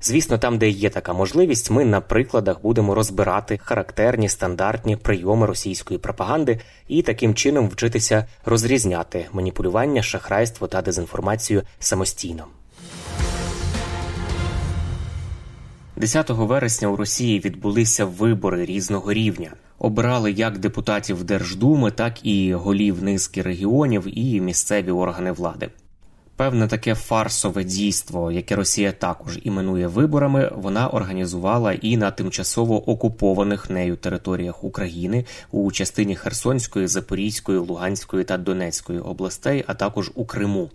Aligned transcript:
Звісно, 0.00 0.38
там, 0.38 0.58
де 0.58 0.68
є 0.68 0.90
така 0.90 1.12
можливість, 1.12 1.70
ми 1.70 1.84
на 1.84 2.00
прикладах 2.00 2.62
будемо 2.62 2.94
розбирати 2.94 3.58
характерні 3.62 4.28
стандартні 4.28 4.96
прийоми 4.96 5.46
російської 5.46 5.98
пропаганди 5.98 6.60
і 6.88 7.02
таким 7.02 7.34
чином 7.34 7.68
вчитися 7.68 8.26
розрізняти 8.44 9.26
маніпулювання, 9.32 10.02
шахрайство 10.02 10.66
та 10.66 10.82
дезінформацію 10.82 11.62
самостійно. 11.78 12.44
10 15.96 16.30
вересня 16.30 16.88
у 16.88 16.96
Росії 16.96 17.40
відбулися 17.40 18.04
вибори 18.04 18.64
різного 18.64 19.12
рівня. 19.12 19.52
Обирали 19.78 20.32
як 20.32 20.58
депутатів 20.58 21.24
Держдуми, 21.24 21.90
так 21.90 22.26
і 22.26 22.54
голів 22.54 23.02
низки 23.02 23.42
регіонів 23.42 24.18
і 24.18 24.40
місцеві 24.40 24.90
органи 24.90 25.32
влади. 25.32 25.70
Певне 26.36 26.68
таке 26.68 26.94
фарсове 26.94 27.64
дійство, 27.64 28.32
яке 28.32 28.56
Росія 28.56 28.92
також 28.92 29.38
іменує 29.42 29.86
виборами, 29.86 30.52
вона 30.54 30.88
організувала 30.88 31.72
і 31.72 31.96
на 31.96 32.10
тимчасово 32.10 32.90
окупованих 32.90 33.70
нею 33.70 33.96
територіях 33.96 34.64
України 34.64 35.24
у 35.50 35.72
частині 35.72 36.16
Херсонської, 36.16 36.86
Запорізької, 36.86 37.58
Луганської 37.58 38.24
та 38.24 38.38
Донецької 38.38 38.98
областей, 38.98 39.64
а 39.66 39.74
також 39.74 40.10
у 40.14 40.24
Криму. 40.24 40.70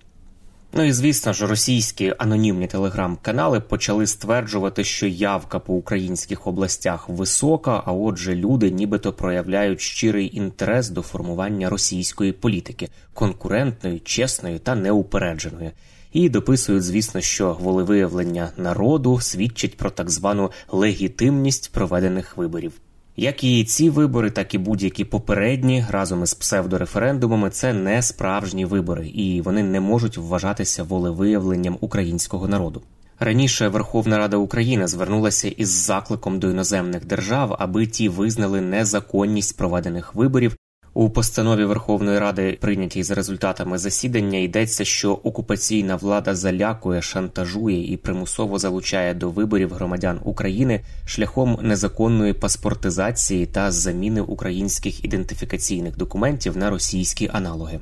Ну 0.73 0.83
і 0.83 0.91
звісно 0.91 1.33
ж, 1.33 1.47
російські 1.47 2.13
анонімні 2.17 2.67
телеграм-канали 2.67 3.59
почали 3.59 4.07
стверджувати, 4.07 4.83
що 4.83 5.07
явка 5.07 5.59
по 5.59 5.73
українських 5.73 6.47
областях 6.47 7.09
висока, 7.09 7.83
а 7.85 7.91
отже, 7.91 8.35
люди 8.35 8.71
нібито 8.71 9.13
проявляють 9.13 9.81
щирий 9.81 10.37
інтерес 10.37 10.89
до 10.89 11.01
формування 11.01 11.69
російської 11.69 12.31
політики, 12.31 12.89
конкурентної, 13.13 13.99
чесної 13.99 14.59
та 14.59 14.75
неупередженої. 14.75 15.71
І 16.13 16.29
дописують, 16.29 16.83
звісно, 16.83 17.21
що 17.21 17.57
волевиявлення 17.59 18.51
народу 18.57 19.19
свідчить 19.19 19.77
про 19.77 19.89
так 19.89 20.09
звану 20.09 20.51
легітимність 20.71 21.71
проведених 21.71 22.37
виборів. 22.37 22.73
Як 23.15 23.43
і 23.43 23.63
ці 23.63 23.89
вибори, 23.89 24.31
так 24.31 24.53
і 24.53 24.57
будь-які 24.57 25.05
попередні 25.05 25.85
разом 25.89 26.23
із 26.23 26.33
псевдореферендумами 26.33 27.49
це 27.49 27.73
не 27.73 28.01
справжні 28.01 28.65
вибори, 28.65 29.07
і 29.07 29.41
вони 29.41 29.63
не 29.63 29.79
можуть 29.79 30.17
вважатися 30.17 30.83
волевиявленням 30.83 31.77
українського 31.81 32.47
народу. 32.47 32.81
Раніше 33.19 33.67
Верховна 33.67 34.17
Рада 34.17 34.37
України 34.37 34.87
звернулася 34.87 35.47
із 35.47 35.69
закликом 35.69 36.39
до 36.39 36.49
іноземних 36.49 37.05
держав, 37.05 37.55
аби 37.59 37.87
ті 37.87 38.09
визнали 38.09 38.61
незаконність 38.61 39.57
проведених 39.57 40.15
виборів 40.15 40.55
у 40.93 41.09
постанові 41.09 41.65
Верховної 41.65 42.19
Ради, 42.19 42.57
прийнятій 42.61 43.03
за 43.03 43.15
результатами 43.15 43.77
засідання, 43.77 44.39
йдеться, 44.39 44.85
що 44.85 45.13
окупаційна 45.13 45.95
влада 45.95 46.35
залякує, 46.35 47.01
шантажує 47.01 47.93
і 47.93 47.97
примусово 47.97 48.59
залучає 48.59 49.13
до 49.13 49.29
виборів 49.29 49.73
громадян 49.73 50.19
України 50.23 50.81
шляхом 51.05 51.59
незаконної 51.61 52.33
паспортизації 52.33 53.45
та 53.45 53.71
заміни 53.71 54.21
українських 54.21 55.05
ідентифікаційних 55.05 55.97
документів 55.97 56.57
на 56.57 56.69
російські 56.69 57.29
аналоги. 57.33 57.79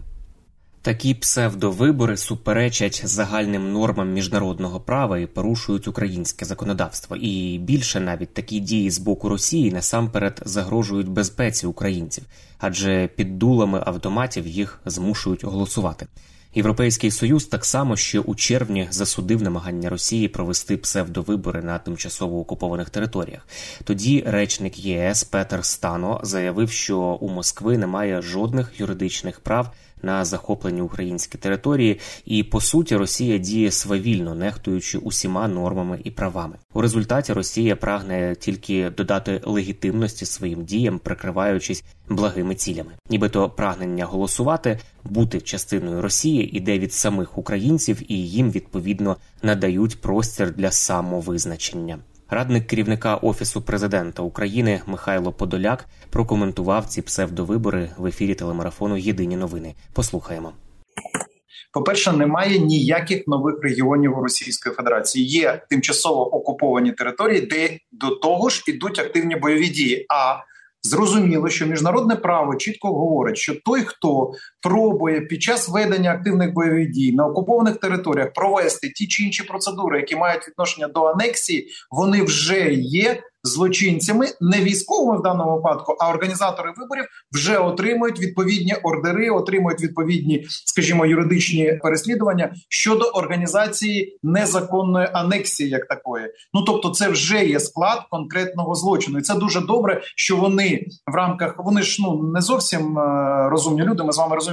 Такі 0.81 1.13
псевдовибори 1.13 2.17
суперечать 2.17 3.01
загальним 3.05 3.73
нормам 3.73 4.13
міжнародного 4.13 4.79
права 4.79 5.19
і 5.19 5.25
порушують 5.25 5.87
українське 5.87 6.45
законодавство. 6.45 7.15
І 7.15 7.57
більше 7.57 7.99
навіть 7.99 8.33
такі 8.33 8.59
дії 8.59 8.91
з 8.91 8.99
боку 8.99 9.29
Росії 9.29 9.71
насамперед 9.71 10.41
загрожують 10.45 11.09
безпеці 11.09 11.67
українців, 11.67 12.23
адже 12.59 13.07
під 13.15 13.39
дулами 13.39 13.83
автоматів 13.85 14.47
їх 14.47 14.79
змушують 14.85 15.43
голосувати. 15.43 16.07
Європейський 16.55 17.11
союз 17.11 17.45
так 17.45 17.65
само 17.65 17.95
ще 17.95 18.19
у 18.19 18.35
червні 18.35 18.87
засудив 18.91 19.41
намагання 19.41 19.89
Росії 19.89 20.27
провести 20.27 20.77
псевдовибори 20.77 21.61
на 21.61 21.79
тимчасово 21.79 22.39
окупованих 22.39 22.89
територіях. 22.89 23.47
Тоді 23.83 24.23
речник 24.27 24.79
ЄС 24.79 25.23
Петер 25.23 25.65
Стано 25.65 26.19
заявив, 26.23 26.71
що 26.71 26.99
у 26.99 27.29
Москви 27.29 27.77
немає 27.77 28.21
жодних 28.21 28.79
юридичних 28.79 29.39
прав 29.39 29.71
на 30.01 30.25
захоплені 30.25 30.81
українські 30.81 31.37
території, 31.37 31.99
і 32.25 32.43
по 32.43 32.61
суті 32.61 32.95
Росія 32.95 33.37
діє 33.37 33.71
свавільно, 33.71 34.35
нехтуючи 34.35 34.97
усіма 34.97 35.47
нормами 35.47 35.99
і 36.03 36.11
правами. 36.11 36.55
У 36.73 36.81
результаті 36.81 37.33
Росія 37.33 37.75
прагне 37.75 38.35
тільки 38.39 38.89
додати 38.89 39.41
легітимності 39.45 40.25
своїм 40.25 40.63
діям, 40.63 40.99
прикриваючись 40.99 41.83
благими 42.09 42.55
цілями, 42.55 42.91
нібито 43.09 43.49
прагнення 43.49 44.05
голосувати, 44.05 44.79
бути 45.11 45.41
частиною 45.41 46.01
Росії 46.01 46.57
іде 46.57 46.79
від 46.79 46.93
самих 46.93 47.37
українців, 47.37 48.11
і 48.11 48.15
їм 48.15 48.51
відповідно 48.51 49.17
надають 49.43 50.01
простір 50.01 50.51
для 50.51 50.71
самовизначення. 50.71 51.99
Радник 52.29 52.67
керівника 52.67 53.15
офісу 53.15 53.61
президента 53.61 54.21
України 54.21 54.81
Михайло 54.85 55.31
Подоляк 55.31 55.85
прокоментував 56.09 56.85
ці 56.85 57.01
псевдовибори 57.01 57.89
в 57.97 58.05
ефірі 58.05 58.35
телемарафону 58.35 58.97
Єдині 58.97 59.35
новини. 59.35 59.75
Послухаємо. 59.93 60.53
По-перше, 61.73 62.11
немає 62.11 62.59
ніяких 62.59 63.27
нових 63.27 63.55
регіонів 63.63 64.17
у 64.17 64.21
Російської 64.21 64.75
Федерації. 64.75 65.27
Є 65.27 65.61
тимчасово 65.69 66.35
окуповані 66.35 66.91
території, 66.91 67.41
де 67.41 67.77
до 67.91 68.09
того 68.09 68.49
ж 68.49 68.63
ідуть 68.67 68.99
активні 68.99 69.35
бойові 69.35 69.69
дії. 69.69 70.05
А 70.09 70.43
Зрозуміло, 70.81 71.49
що 71.49 71.65
міжнародне 71.65 72.15
право 72.15 72.55
чітко 72.55 72.87
говорить, 72.87 73.37
що 73.37 73.55
той, 73.65 73.81
хто 73.81 74.31
пробує 74.61 75.21
під 75.21 75.41
час 75.41 75.69
ведення 75.69 76.11
активних 76.11 76.53
бойових 76.53 76.91
дій 76.91 77.13
на 77.13 77.25
окупованих 77.25 77.77
територіях 77.77 78.33
провести 78.33 78.89
ті 78.89 79.07
чи 79.07 79.23
інші 79.23 79.43
процедури, 79.43 79.99
які 79.99 80.15
мають 80.15 80.47
відношення 80.47 80.87
до 80.87 81.03
анексії, 81.03 81.67
вони 81.91 82.23
вже 82.23 82.73
є 82.73 83.23
злочинцями, 83.43 84.27
не 84.41 84.61
військовими 84.61 85.19
в 85.19 85.21
даному 85.21 85.55
випадку, 85.55 85.95
а 85.99 86.09
організатори 86.09 86.73
виборів 86.77 87.05
вже 87.31 87.57
отримують 87.57 88.19
відповідні 88.19 88.75
ордери, 88.83 89.29
отримують 89.29 89.81
відповідні, 89.81 90.45
скажімо, 90.49 91.05
юридичні 91.05 91.79
переслідування 91.83 92.53
щодо 92.69 93.05
організації 93.05 94.19
незаконної 94.23 95.07
анексії, 95.13 95.69
як 95.69 95.87
такої. 95.87 96.25
Ну 96.53 96.61
тобто, 96.61 96.89
це 96.89 97.09
вже 97.09 97.45
є 97.45 97.59
склад 97.59 97.99
конкретного 98.09 98.75
злочину, 98.75 99.19
і 99.19 99.21
це 99.21 99.35
дуже 99.35 99.61
добре, 99.61 100.01
що 100.15 100.37
вони 100.37 100.85
в 101.11 101.15
рамках 101.15 101.55
вони 101.57 101.81
ж 101.81 102.01
ну 102.01 102.31
не 102.33 102.41
зовсім 102.41 102.99
е, 102.99 103.49
розумні 103.49 103.81
люди. 103.81 104.03
Ми 104.03 104.11
з 104.11 104.17
вами 104.17 104.35
розуміємо. 104.35 104.48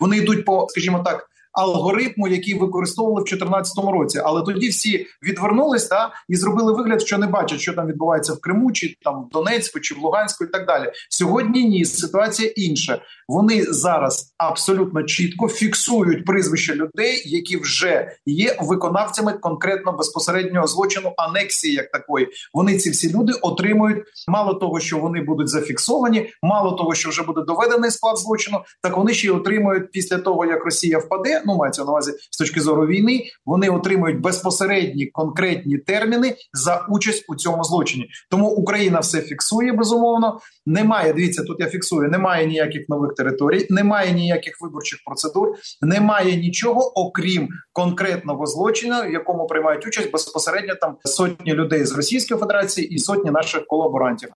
Вони 0.00 0.16
йдуть 0.16 0.44
по, 0.44 0.66
скажімо 0.68 1.02
так 1.04 1.30
алгоритму, 1.58 2.28
який 2.28 2.54
використовували 2.54 3.20
в 3.20 3.24
2014 3.24 3.84
році. 3.92 4.20
Але 4.24 4.42
тоді 4.42 4.68
всі 4.68 5.06
відвернулись 5.22 5.86
та 5.86 6.10
і 6.28 6.36
зробили 6.36 6.72
вигляд, 6.72 7.02
що 7.02 7.18
не 7.18 7.26
бачать, 7.26 7.60
що 7.60 7.72
там 7.72 7.86
відбувається 7.86 8.32
в 8.32 8.40
Криму, 8.40 8.72
чи 8.72 8.96
там 9.02 9.24
в 9.24 9.28
Донецьку, 9.32 9.80
чи 9.80 9.94
в 9.94 9.98
Луганську, 9.98 10.44
і 10.44 10.46
так 10.46 10.66
далі. 10.66 10.92
Сьогодні 11.10 11.64
ні, 11.64 11.84
ситуація 11.84 12.52
інша. 12.56 13.02
Вони 13.28 13.64
зараз 13.64 14.34
абсолютно 14.38 15.02
чітко 15.02 15.48
фіксують 15.48 16.24
прізвища 16.24 16.74
людей, 16.74 17.22
які 17.26 17.56
вже 17.56 18.12
є 18.26 18.56
виконавцями 18.60 19.32
конкретно 19.32 19.92
безпосереднього 19.92 20.66
злочину 20.66 21.12
анексії, 21.16 21.74
як 21.74 21.90
такої. 21.90 22.28
Вони 22.54 22.78
ці 22.78 22.90
всі 22.90 23.12
люди 23.12 23.32
отримують 23.42 24.04
мало 24.28 24.54
того, 24.54 24.80
що 24.80 24.98
вони 24.98 25.20
будуть 25.20 25.48
зафіксовані, 25.48 26.30
мало 26.42 26.72
того, 26.72 26.94
що 26.94 27.08
вже 27.08 27.22
буде 27.22 27.40
доведений 27.46 27.90
склад 27.90 28.18
злочину, 28.18 28.58
так 28.82 28.96
вони 28.96 29.14
ще 29.14 29.26
й 29.26 29.30
отримують 29.30 29.90
після 29.92 30.18
того, 30.18 30.44
як 30.44 30.64
Росія 30.64 30.98
впаде 30.98 31.42
ну 31.48 31.56
мається 31.56 31.84
на 31.84 31.90
увазі 31.90 32.12
з 32.30 32.38
точки 32.38 32.60
зору 32.60 32.86
війни, 32.86 33.24
вони 33.46 33.68
отримують 33.68 34.20
безпосередні 34.20 35.06
конкретні 35.06 35.78
терміни 35.78 36.34
за 36.52 36.86
участь 36.90 37.24
у 37.28 37.36
цьому 37.36 37.64
злочині. 37.64 38.08
Тому 38.30 38.48
Україна 38.48 39.00
все 39.00 39.20
фіксує 39.20 39.72
безумовно. 39.72 40.40
Немає 40.66 41.12
дивіться, 41.12 41.42
тут 41.42 41.60
я 41.60 41.66
фіксую. 41.66 42.08
Немає 42.08 42.46
ніяких 42.46 42.88
нових 42.88 43.14
територій, 43.14 43.66
немає 43.70 44.12
ніяких 44.12 44.54
виборчих 44.60 44.98
процедур, 45.06 45.48
немає 45.82 46.36
нічого, 46.36 46.92
окрім 47.00 47.48
конкретного 47.72 48.46
злочину, 48.46 49.02
в 49.02 49.12
якому 49.12 49.46
приймають 49.46 49.86
участь 49.86 50.12
безпосередньо 50.12 50.74
там 50.74 50.96
сотні 51.04 51.54
людей 51.54 51.84
з 51.84 51.92
Російської 51.92 52.40
Федерації 52.40 52.88
і 52.88 52.98
сотні 52.98 53.30
наших 53.30 53.66
колаборантів. 53.66 54.28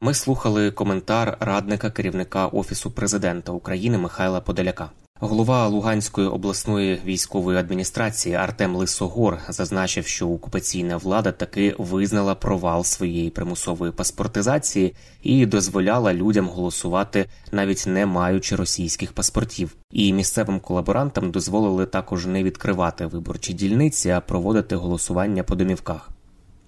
Ми 0.00 0.14
слухали 0.14 0.70
коментар 0.70 1.36
радника 1.40 1.90
керівника 1.90 2.46
офісу 2.46 2.90
президента 2.90 3.52
України 3.52 3.98
Михайла 3.98 4.40
Подоляка. 4.40 4.90
Голова 5.24 5.68
Луганської 5.68 6.26
обласної 6.26 7.00
військової 7.04 7.58
адміністрації 7.58 8.34
Артем 8.34 8.76
Лисогор 8.76 9.38
зазначив, 9.48 10.06
що 10.06 10.28
окупаційна 10.28 10.96
влада 10.96 11.32
таки 11.32 11.74
визнала 11.78 12.34
провал 12.34 12.84
своєї 12.84 13.30
примусової 13.30 13.92
паспортизації 13.92 14.94
і 15.22 15.46
дозволяла 15.46 16.14
людям 16.14 16.48
голосувати, 16.48 17.26
навіть 17.52 17.84
не 17.86 18.06
маючи 18.06 18.56
російських 18.56 19.12
паспортів. 19.12 19.76
І 19.90 20.12
місцевим 20.12 20.60
колаборантам 20.60 21.30
дозволили 21.30 21.86
також 21.86 22.26
не 22.26 22.42
відкривати 22.42 23.06
виборчі 23.06 23.52
дільниці, 23.52 24.10
а 24.10 24.20
проводити 24.20 24.76
голосування 24.76 25.42
по 25.42 25.54
домівках. 25.54 26.10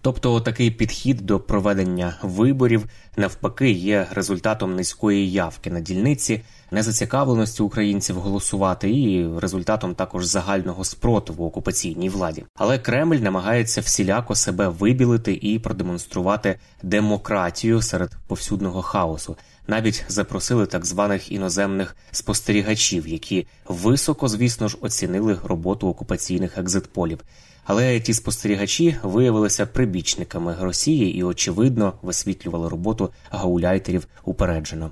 Тобто 0.05 0.41
такий 0.41 0.71
підхід 0.71 1.17
до 1.17 1.41
проведення 1.41 2.19
виборів 2.23 2.87
навпаки 3.17 3.71
є 3.71 4.07
результатом 4.11 4.77
низької 4.77 5.33
явки 5.33 5.71
на 5.71 5.81
дільниці, 5.81 6.43
незацікавленості 6.71 7.63
українців 7.63 8.17
голосувати 8.17 8.91
і 8.91 9.39
результатом 9.39 9.95
також 9.95 10.25
загального 10.25 10.85
спротиву 10.85 11.47
окупаційній 11.47 12.09
владі. 12.09 12.45
Але 12.55 12.79
Кремль 12.79 13.17
намагається 13.17 13.81
всіляко 13.81 14.35
себе 14.35 14.69
вибілити 14.69 15.39
і 15.43 15.59
продемонструвати 15.59 16.59
демократію 16.83 17.83
серед 17.83 18.11
повсюдного 18.27 18.83
хаосу. 18.83 19.37
Навіть 19.67 20.05
запросили 20.09 20.67
так 20.67 20.85
званих 20.85 21.33
іноземних 21.33 21.97
спостерігачів, 22.11 23.09
які 23.09 23.47
високо, 23.69 24.29
звісно 24.29 24.69
ж, 24.69 24.79
оцінили 24.81 25.39
роботу 25.45 25.89
окупаційних 25.89 26.59
екзитполів. 26.59 27.19
Але 27.65 28.01
ті 28.01 28.15
спостерігачі 28.15 28.97
виявилися 29.03 29.67
прибічниками 29.67 30.57
Росії 30.61 31.17
і, 31.17 31.23
очевидно, 31.23 31.93
висвітлювали 32.03 32.69
роботу 32.69 33.11
гауляйтерів 33.31 34.07
упереджено. 34.25 34.91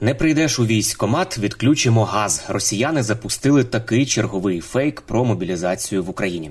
Не 0.00 0.14
прийдеш 0.14 0.58
у 0.58 0.66
військкомат, 0.66 1.38
відключимо 1.38 2.04
газ. 2.04 2.44
Росіяни 2.48 3.02
запустили 3.02 3.64
такий 3.64 4.06
черговий 4.06 4.60
фейк 4.60 5.00
про 5.00 5.24
мобілізацію 5.24 6.04
в 6.04 6.10
Україні. 6.10 6.50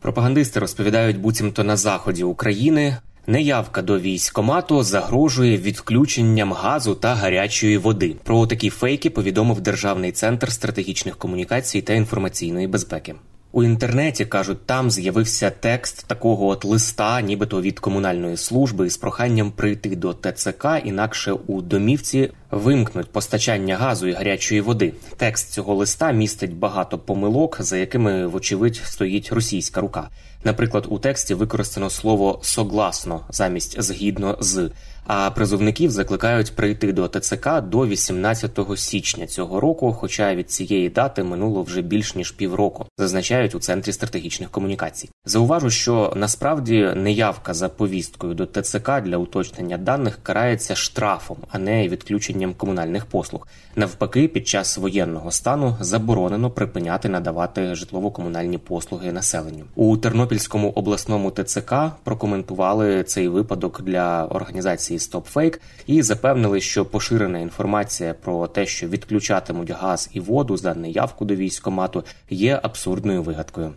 Пропагандисти 0.00 0.60
розповідають, 0.60 1.18
буцімто 1.18 1.64
на 1.64 1.76
заході 1.76 2.24
України 2.24 2.96
Неявка 3.26 3.82
до 3.82 3.98
військкомату 3.98 4.82
загрожує 4.82 5.58
відключенням 5.58 6.52
газу 6.52 6.94
та 6.94 7.14
гарячої 7.14 7.78
води. 7.78 8.16
Про 8.24 8.46
такі 8.46 8.70
фейки 8.70 9.10
повідомив 9.10 9.60
Державний 9.60 10.12
центр 10.12 10.52
стратегічних 10.52 11.16
комунікацій 11.16 11.82
та 11.82 11.92
інформаційної 11.92 12.66
безпеки. 12.66 13.14
У 13.52 13.64
інтернеті 13.64 14.24
кажуть, 14.24 14.66
там 14.66 14.90
з'явився 14.90 15.50
текст 15.50 16.06
такого 16.06 16.46
от 16.46 16.64
листа, 16.64 17.20
нібито 17.20 17.62
від 17.62 17.80
комунальної 17.80 18.36
служби, 18.36 18.90
з 18.90 18.96
проханням 18.96 19.50
прийти 19.50 19.96
до 19.96 20.14
ТЦК, 20.14 20.66
інакше 20.84 21.32
у 21.32 21.62
домівці 21.62 22.30
вимкнуть 22.52 23.12
постачання 23.12 23.76
газу 23.76 24.06
і 24.06 24.12
гарячої 24.12 24.60
води. 24.60 24.92
Текст 25.16 25.52
цього 25.52 25.74
листа 25.74 26.12
містить 26.12 26.56
багато 26.56 26.98
помилок, 26.98 27.56
за 27.60 27.76
якими, 27.76 28.26
вочевидь, 28.26 28.76
стоїть 28.76 29.32
російська 29.32 29.80
рука. 29.80 30.08
Наприклад, 30.44 30.86
у 30.88 30.98
тексті 30.98 31.34
використано 31.34 31.90
слово 31.90 32.38
согласно 32.42 33.20
замість 33.30 33.82
згідно 33.82 34.36
з. 34.40 34.70
А 35.06 35.30
призовників 35.30 35.90
закликають 35.90 36.56
прийти 36.56 36.92
до 36.92 37.08
ТЦК 37.08 37.60
до 37.60 37.86
18 37.86 38.58
січня 38.76 39.26
цього 39.26 39.60
року. 39.60 39.92
Хоча 39.92 40.34
від 40.34 40.50
цієї 40.50 40.88
дати 40.88 41.22
минуло 41.22 41.62
вже 41.62 41.82
більш 41.82 42.14
ніж 42.14 42.30
півроку, 42.30 42.86
зазначають 42.98 43.54
у 43.54 43.58
центрі 43.58 43.92
стратегічних 43.92 44.50
комунікацій. 44.50 45.10
Зауважу, 45.24 45.70
що 45.70 46.12
насправді 46.16 46.90
неявка 46.96 47.54
за 47.54 47.68
повісткою 47.68 48.34
до 48.34 48.46
ТЦК 48.46 49.00
для 49.00 49.16
уточнення 49.16 49.78
даних 49.78 50.18
карається 50.22 50.74
штрафом, 50.74 51.36
а 51.50 51.58
не 51.58 51.88
відключенням 52.42 52.54
комунальних 52.54 53.06
послуг. 53.06 53.46
Навпаки, 53.76 54.28
під 54.28 54.48
час 54.48 54.78
воєнного 54.78 55.30
стану 55.30 55.76
заборонено 55.80 56.50
припиняти 56.50 57.08
надавати 57.08 57.74
житлово-комунальні 57.74 58.58
послуги 58.58 59.12
населенню 59.12 59.64
у 59.74 59.96
Тернопільському 59.96 60.70
обласному 60.70 61.30
ТЦК. 61.30 61.74
Прокоментували 62.04 63.04
цей 63.04 63.28
випадок 63.28 63.82
для 63.82 64.26
організації 64.26 64.98
StopFake 64.98 65.60
і 65.86 66.02
запевнили, 66.02 66.60
що 66.60 66.84
поширена 66.84 67.38
інформація 67.38 68.14
про 68.14 68.46
те, 68.46 68.66
що 68.66 68.88
відключатимуть 68.88 69.70
газ 69.70 70.10
і 70.12 70.20
воду 70.20 70.56
за 70.56 70.74
неявку 70.74 71.24
до 71.24 71.34
військомату, 71.34 72.04
є 72.30 72.60
абсурдною 72.62 73.22
вигадкою. 73.22 73.72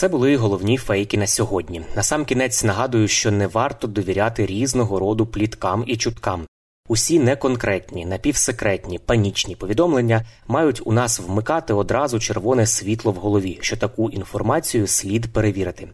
Це 0.00 0.08
були 0.08 0.36
головні 0.36 0.76
фейки 0.76 1.18
на 1.18 1.26
сьогодні. 1.26 1.82
Насамкінець 1.96 2.64
нагадую, 2.64 3.08
що 3.08 3.30
не 3.30 3.46
варто 3.46 3.86
довіряти 3.86 4.46
різного 4.46 4.98
роду 4.98 5.26
пліткам 5.26 5.84
і 5.86 5.96
чуткам. 5.96 6.46
Усі 6.88 7.18
неконкретні, 7.18 8.06
напівсекретні, 8.06 8.98
панічні 8.98 9.56
повідомлення 9.56 10.26
мають 10.48 10.82
у 10.84 10.92
нас 10.92 11.20
вмикати 11.20 11.72
одразу 11.72 12.18
червоне 12.18 12.66
світло 12.66 13.12
в 13.12 13.14
голові, 13.14 13.58
що 13.60 13.76
таку 13.76 14.10
інформацію 14.10 14.86
слід 14.86 15.32
перевірити 15.32 15.88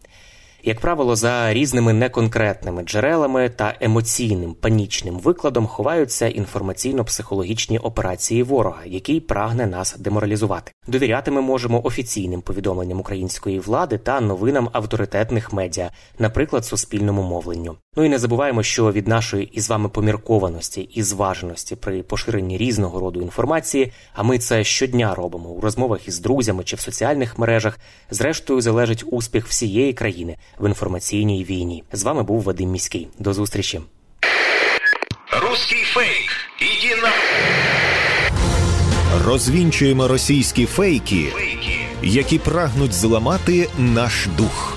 як 0.67 0.79
правило, 0.79 1.15
за 1.15 1.53
різними 1.53 1.93
неконкретними 1.93 2.83
джерелами 2.83 3.49
та 3.49 3.75
емоційним 3.81 4.53
панічним 4.53 5.19
викладом 5.19 5.67
ховаються 5.67 6.25
інформаційно-психологічні 6.25 7.79
операції 7.79 8.43
ворога, 8.43 8.81
який 8.85 9.19
прагне 9.19 9.67
нас 9.67 9.95
деморалізувати. 9.97 10.71
Довіряти 10.87 11.31
ми 11.31 11.41
можемо 11.41 11.85
офіційним 11.85 12.41
повідомленням 12.41 12.99
української 12.99 13.59
влади 13.59 13.97
та 13.97 14.21
новинам 14.21 14.69
авторитетних 14.71 15.53
медіа, 15.53 15.91
наприклад, 16.19 16.65
суспільному 16.65 17.23
мовленню. 17.23 17.75
Ну 17.97 18.05
і 18.05 18.09
не 18.09 18.19
забуваємо, 18.19 18.63
що 18.63 18.91
від 18.91 19.07
нашої 19.07 19.49
із 19.53 19.69
вами 19.69 19.89
поміркованості 19.89 20.81
і 20.81 21.03
зваженості 21.03 21.75
при 21.75 22.03
поширенні 22.03 22.57
різного 22.57 22.99
роду 22.99 23.21
інформації, 23.21 23.91
а 24.13 24.23
ми 24.23 24.39
це 24.39 24.63
щодня 24.63 25.15
робимо 25.15 25.49
у 25.49 25.61
розмовах 25.61 26.07
із 26.07 26.19
друзями 26.19 26.63
чи 26.63 26.75
в 26.75 26.79
соціальних 26.79 27.39
мережах. 27.39 27.79
Зрештою 28.11 28.61
залежить 28.61 29.03
успіх 29.07 29.47
всієї 29.47 29.93
країни 29.93 30.37
в 30.59 30.67
інформаційній 30.67 31.43
війні. 31.43 31.83
З 31.91 32.03
вами 32.03 32.23
був 32.23 32.41
Вадим 32.41 32.69
Міський. 32.69 33.07
До 33.19 33.33
зустрічі. 33.33 33.81
Руський 35.41 35.83
фейк. 35.83 36.29
Іди 36.59 37.01
на 37.01 37.11
Розвінчуємо 39.25 40.07
російські 40.07 40.65
фейки, 40.65 41.25
які 42.03 42.39
прагнуть 42.39 42.93
зламати 42.93 43.69
наш 43.77 44.27
дух 44.37 44.76